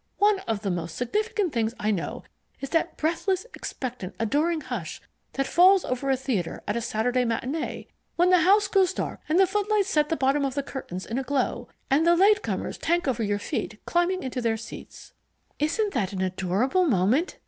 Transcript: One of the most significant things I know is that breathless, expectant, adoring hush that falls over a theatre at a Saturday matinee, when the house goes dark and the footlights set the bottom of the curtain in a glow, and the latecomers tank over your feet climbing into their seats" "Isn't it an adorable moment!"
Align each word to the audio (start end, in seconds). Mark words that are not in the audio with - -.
One 0.17 0.39
of 0.47 0.63
the 0.63 0.71
most 0.71 0.95
significant 0.97 1.53
things 1.53 1.75
I 1.79 1.91
know 1.91 2.23
is 2.59 2.71
that 2.71 2.97
breathless, 2.97 3.45
expectant, 3.53 4.15
adoring 4.19 4.61
hush 4.61 4.99
that 5.33 5.45
falls 5.45 5.85
over 5.85 6.09
a 6.09 6.17
theatre 6.17 6.63
at 6.67 6.75
a 6.75 6.81
Saturday 6.81 7.23
matinee, 7.23 7.85
when 8.15 8.31
the 8.31 8.39
house 8.39 8.67
goes 8.67 8.95
dark 8.95 9.21
and 9.29 9.37
the 9.39 9.45
footlights 9.45 9.89
set 9.89 10.09
the 10.09 10.17
bottom 10.17 10.43
of 10.43 10.55
the 10.55 10.63
curtain 10.63 10.99
in 11.07 11.19
a 11.19 11.23
glow, 11.23 11.67
and 11.91 12.03
the 12.07 12.15
latecomers 12.15 12.79
tank 12.79 13.07
over 13.07 13.21
your 13.21 13.37
feet 13.37 13.79
climbing 13.85 14.23
into 14.23 14.41
their 14.41 14.57
seats" 14.57 15.13
"Isn't 15.59 15.95
it 15.95 16.13
an 16.13 16.21
adorable 16.23 16.85
moment!" 16.85 17.37